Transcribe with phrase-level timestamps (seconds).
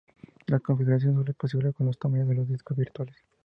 [0.47, 3.17] La configuración sólo es posible con el tamaño de los discos virtuales.